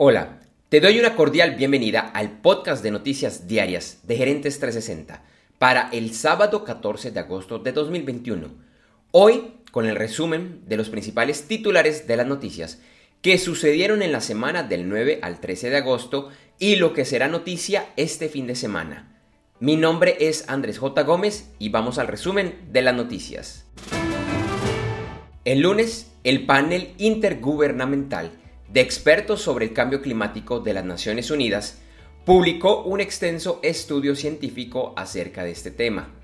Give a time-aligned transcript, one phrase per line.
[0.00, 5.24] Hola, te doy una cordial bienvenida al podcast de noticias diarias de Gerentes 360
[5.58, 8.46] para el sábado 14 de agosto de 2021.
[9.10, 12.80] Hoy con el resumen de los principales titulares de las noticias
[13.22, 16.28] que sucedieron en la semana del 9 al 13 de agosto
[16.60, 19.20] y lo que será noticia este fin de semana.
[19.58, 21.02] Mi nombre es Andrés J.
[21.02, 23.66] Gómez y vamos al resumen de las noticias.
[25.44, 28.30] El lunes, el panel intergubernamental
[28.72, 31.78] de expertos sobre el cambio climático de las Naciones Unidas
[32.24, 36.14] publicó un extenso estudio científico acerca de este tema.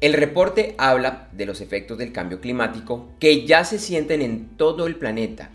[0.00, 4.86] El reporte habla de los efectos del cambio climático que ya se sienten en todo
[4.86, 5.50] el planeta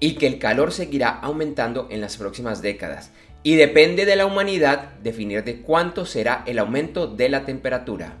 [0.00, 3.10] y que el calor seguirá aumentando en las próximas décadas
[3.42, 8.18] y depende de la humanidad definir de cuánto será el aumento de la temperatura.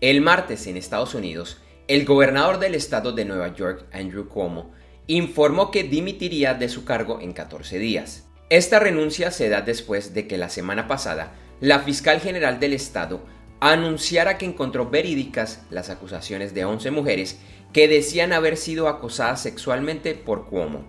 [0.00, 4.72] El martes en Estados Unidos, el gobernador del estado de Nueva York, Andrew Cuomo,
[5.16, 8.28] informó que dimitiría de su cargo en 14 días.
[8.48, 13.20] Esta renuncia se da después de que la semana pasada la fiscal general del estado
[13.58, 17.40] anunciara que encontró verídicas las acusaciones de 11 mujeres
[17.72, 20.84] que decían haber sido acosadas sexualmente por Cuomo.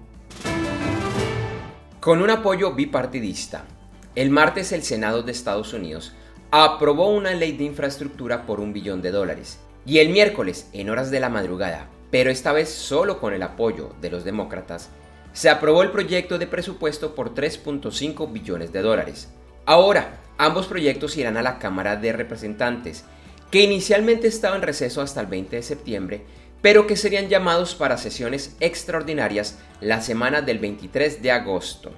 [1.99, 3.65] Con un apoyo bipartidista,
[4.13, 6.13] el martes el Senado de Estados Unidos
[6.51, 11.09] aprobó una ley de infraestructura por un billón de dólares y el miércoles, en horas
[11.09, 14.89] de la madrugada, pero esta vez solo con el apoyo de los demócratas,
[15.33, 19.29] se aprobó el proyecto de presupuesto por 3.5 billones de dólares.
[19.65, 23.05] Ahora, ambos proyectos irán a la Cámara de Representantes,
[23.49, 26.25] que inicialmente estaba en receso hasta el 20 de septiembre,
[26.61, 31.91] pero que serían llamados para sesiones extraordinarias la semana del 23 de agosto.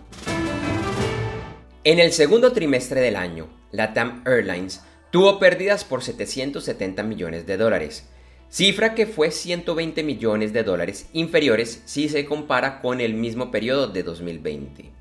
[1.84, 7.58] En el segundo trimestre del año, la TAM Airlines tuvo pérdidas por 770 millones de
[7.58, 8.08] dólares,
[8.54, 13.88] cifra que fue 120 millones de dólares inferiores si se compara con el mismo periodo
[13.88, 14.92] de 2020.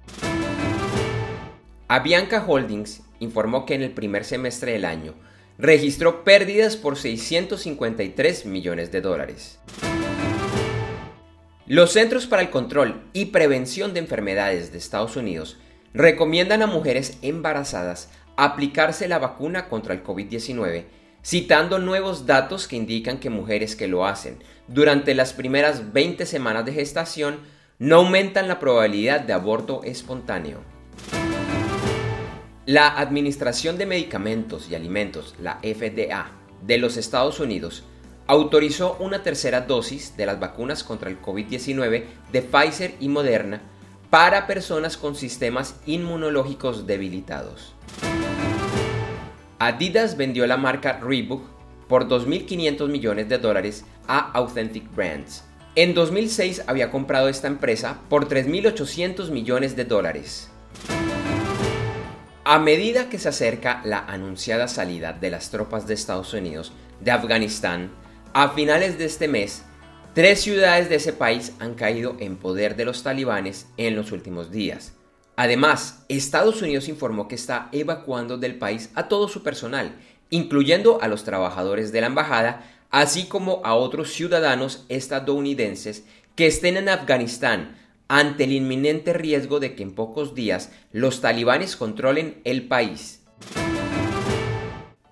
[1.86, 5.12] Avianca Holdings informó que en el primer semestre del año
[5.58, 9.58] registró pérdidas por 653 millones de dólares.
[11.66, 15.58] Los Centros para el Control y Prevención de Enfermedades de Estados Unidos
[15.92, 20.84] recomiendan a mujeres embarazadas aplicarse la vacuna contra el COVID-19
[21.24, 26.64] citando nuevos datos que indican que mujeres que lo hacen durante las primeras 20 semanas
[26.64, 27.40] de gestación
[27.78, 30.60] no aumentan la probabilidad de aborto espontáneo.
[32.64, 36.30] La Administración de Medicamentos y Alimentos, la FDA,
[36.64, 37.82] de los Estados Unidos,
[38.28, 43.62] autorizó una tercera dosis de las vacunas contra el COVID-19 de Pfizer y Moderna
[44.10, 47.74] para personas con sistemas inmunológicos debilitados.
[49.64, 51.44] Adidas vendió la marca Reebok
[51.86, 55.44] por 2.500 millones de dólares a Authentic Brands.
[55.76, 60.50] En 2006 había comprado esta empresa por 3.800 millones de dólares.
[62.42, 67.12] A medida que se acerca la anunciada salida de las tropas de Estados Unidos de
[67.12, 67.92] Afganistán,
[68.32, 69.62] a finales de este mes,
[70.12, 74.50] tres ciudades de ese país han caído en poder de los talibanes en los últimos
[74.50, 74.94] días.
[75.36, 79.96] Además, Estados Unidos informó que está evacuando del país a todo su personal,
[80.30, 86.04] incluyendo a los trabajadores de la embajada, así como a otros ciudadanos estadounidenses
[86.36, 87.78] que estén en Afganistán
[88.08, 93.20] ante el inminente riesgo de que en pocos días los talibanes controlen el país.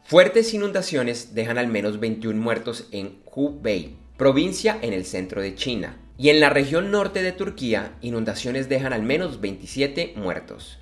[0.04, 5.96] Fuertes inundaciones dejan al menos 21 muertos en Hubei, provincia en el centro de China.
[6.20, 10.78] Y en la región norte de Turquía, inundaciones dejan al menos 27 muertos.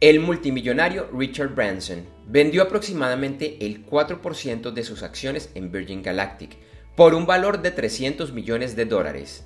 [0.00, 6.56] El multimillonario Richard Branson vendió aproximadamente el 4% de sus acciones en Virgin Galactic
[6.96, 9.44] por un valor de 300 millones de dólares.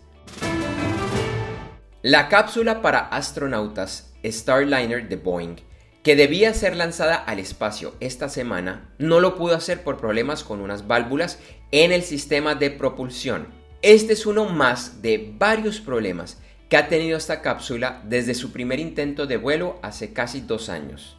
[2.03, 5.57] La cápsula para astronautas Starliner de Boeing,
[6.05, 10.61] que debía ser lanzada al espacio esta semana, no lo pudo hacer por problemas con
[10.61, 11.41] unas válvulas
[11.73, 17.17] en el sistema de propulsión este es uno más de varios problemas que ha tenido
[17.17, 21.17] esta cápsula desde su primer intento de vuelo hace casi dos años.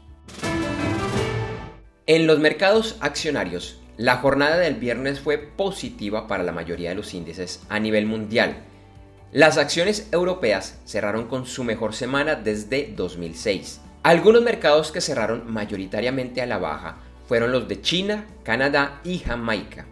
[2.06, 7.14] En los mercados accionarios, la jornada del viernes fue positiva para la mayoría de los
[7.14, 8.58] índices a nivel mundial.
[9.32, 13.80] Las acciones europeas cerraron con su mejor semana desde 2006.
[14.04, 16.98] Algunos mercados que cerraron mayoritariamente a la baja
[17.28, 19.86] fueron los de China, Canadá y Jamaica.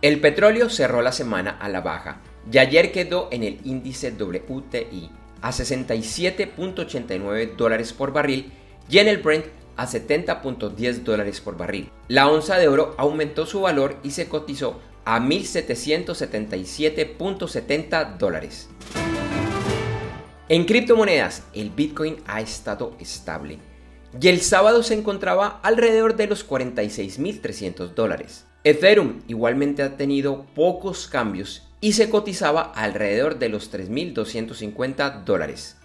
[0.00, 2.20] El petróleo cerró la semana a la baja
[2.52, 5.10] y ayer quedó en el índice WTI
[5.42, 8.52] a 67.89 dólares por barril
[8.88, 9.46] y en el Brent
[9.76, 11.90] a 70.10 dólares por barril.
[12.06, 18.68] La onza de oro aumentó su valor y se cotizó a 1.777.70 dólares.
[20.48, 23.58] En criptomonedas, el Bitcoin ha estado estable
[24.20, 28.44] y el sábado se encontraba alrededor de los 46.300 dólares.
[28.64, 35.76] Ethereum igualmente ha tenido pocos cambios y se cotizaba alrededor de los 3.250 dólares.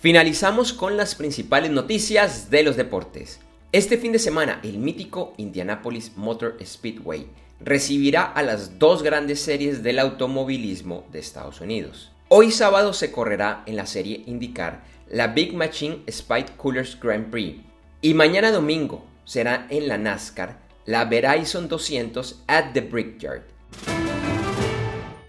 [0.00, 3.40] Finalizamos con las principales noticias de los deportes.
[3.72, 7.26] Este fin de semana, el mítico Indianapolis Motor Speedway
[7.60, 12.10] recibirá a las dos grandes series del automovilismo de Estados Unidos.
[12.28, 17.60] Hoy sábado se correrá en la serie IndyCar la Big Machine Spike Coolers Grand Prix
[18.00, 23.42] y mañana domingo será en la NASCAR la Verizon 200 at the Brickyard.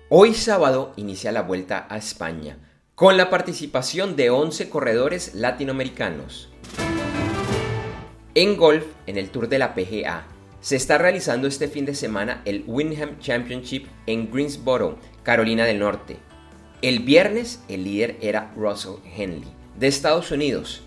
[0.10, 2.58] Hoy sábado inicia la vuelta a España
[2.96, 6.50] con la participación de 11 corredores latinoamericanos.
[8.34, 10.26] En golf, en el Tour de la PGA,
[10.62, 16.18] se está realizando este fin de semana el Windham Championship en Greensboro, Carolina del Norte.
[16.82, 20.82] El viernes el líder era Russell Henley, de Estados Unidos,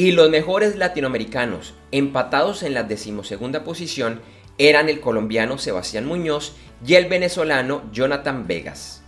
[0.00, 4.22] y los mejores latinoamericanos, empatados en la decimosegunda posición,
[4.56, 6.56] eran el colombiano Sebastián Muñoz
[6.86, 9.02] y el venezolano Jonathan Vegas.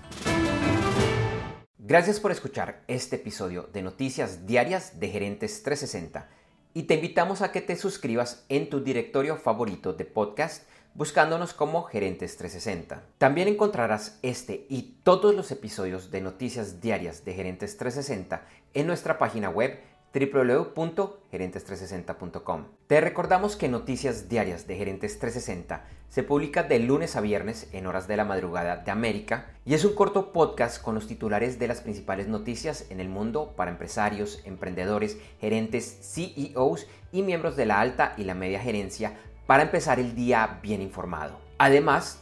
[1.79, 6.29] Gracias por escuchar este episodio de Noticias Diarias de Gerentes 360
[6.75, 11.85] y te invitamos a que te suscribas en tu directorio favorito de podcast buscándonos como
[11.85, 13.03] Gerentes 360.
[13.17, 19.19] También encontrarás este y todos los episodios de Noticias Diarias de Gerentes 360 en nuestra
[19.19, 19.81] página web
[20.13, 22.65] www.gerentes360.com.
[22.87, 27.87] Te recordamos que Noticias Diarias de Gerentes 360 se publica de lunes a viernes en
[27.87, 31.69] horas de la madrugada de América y es un corto podcast con los titulares de
[31.69, 37.81] las principales noticias en el mundo para empresarios, emprendedores, gerentes, CEOs y miembros de la
[37.81, 39.15] alta y la media gerencia
[39.47, 41.39] para empezar el día bien informado.
[41.59, 42.22] Además,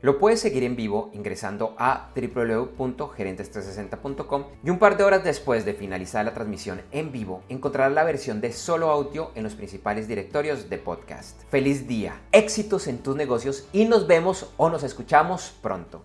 [0.00, 5.74] Lo puedes seguir en vivo ingresando a www.gerentes360.com y un par de horas después de
[5.74, 10.70] finalizar la transmisión en vivo encontrarás la versión de solo audio en los principales directorios
[10.70, 11.42] de podcast.
[11.50, 16.04] Feliz día, éxitos en tus negocios y nos vemos o nos escuchamos pronto.